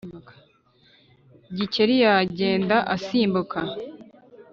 gikeli 1.55 1.95
yagenda 2.05 2.77
asimbuka 2.95 3.59